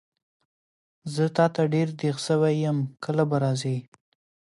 زه 1.13 1.25
تاته 1.37 1.61
ډېر 1.73 1.87
دیغ 2.01 2.15
سوی 2.27 2.53
یم 2.65 2.77
کله 3.03 3.23
به 3.29 3.37
راځي؟ 3.43 3.77